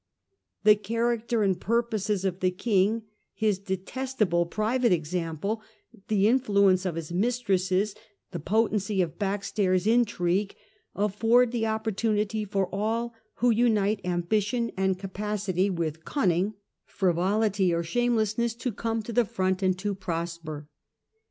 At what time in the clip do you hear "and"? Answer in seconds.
1.43-1.61, 14.75-14.97, 19.61-19.77